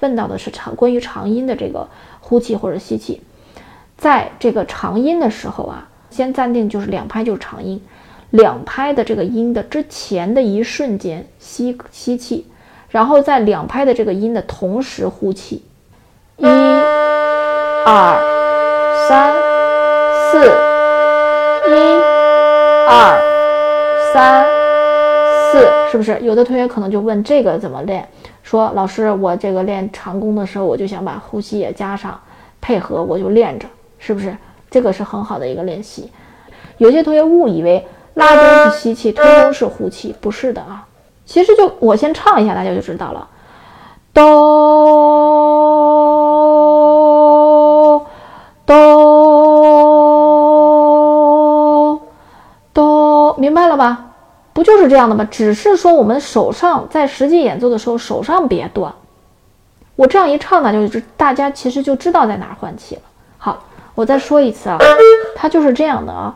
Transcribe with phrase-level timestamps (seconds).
[0.00, 1.86] 问到的是长关于长音的这个
[2.20, 3.22] 呼气或者吸气，
[3.96, 7.80] 在这个长音的时候啊，先暂定就是两拍就是长音，
[8.30, 12.44] 两拍的这个音的之前的一瞬间吸吸气，
[12.88, 15.62] 然后在两拍的这个音的同时呼气，
[16.38, 16.44] 一、
[17.86, 18.20] 二、
[19.08, 19.32] 三、
[20.32, 20.44] 四，
[21.68, 21.74] 一、
[22.88, 23.16] 二、
[24.12, 24.44] 三、
[25.52, 25.60] 四，
[25.92, 26.18] 是不是？
[26.20, 28.08] 有的同学可能就问这个怎么练？
[28.48, 32.18] 说老师，我这个练长弓的时候，我就想把呼吸也加上，
[32.62, 34.34] 配合我就练着，是不是？
[34.70, 36.10] 这个是很好的一个练习。
[36.78, 40.86] 有些同学误以为拉弓是吸气，推弓是呼气，不是的啊。
[41.26, 43.28] 其实就我先唱一下，大家就知道了。
[44.14, 44.24] 哆
[48.64, 48.80] 哆
[52.72, 54.06] 哆，明白了吧？
[54.58, 55.24] 不就是这样的吗？
[55.30, 58.92] 只是说我们手上在实际演奏的时候手上别断。
[59.94, 63.02] 我这样一唱呢，就是大家其实就知道在哪换气了。
[63.38, 63.62] 好，
[63.94, 64.76] 我再说一次啊，
[65.36, 66.34] 它就是这样的啊，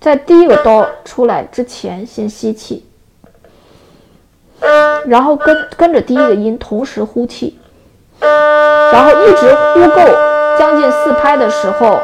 [0.00, 2.84] 在第一个哆出来之前先吸气，
[5.06, 7.56] 然后跟跟着第一个音同时呼气，
[8.18, 10.02] 然后一直呼够
[10.58, 12.00] 将近四拍的时候。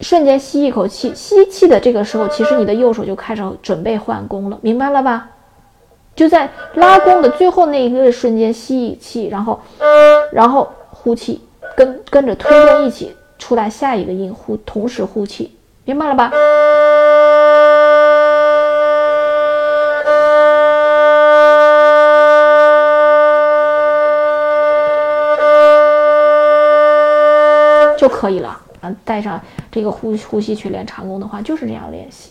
[0.00, 5.28] 瞬间吸一口气，吸气的这个时候，其实你的右手就开始准备换弓了，明白了吧？
[6.14, 9.60] 就在拉弓的最后那一个瞬间吸一气，然后，
[10.32, 11.42] 然后呼气，
[11.76, 16.32] 跟跟着推弓一起出来下一个音呼，同时呼气，明白了吧？
[27.98, 28.60] 就可以了。
[29.04, 32.30] 带上这个呼呼吸去练长弓的话，就是这样练习。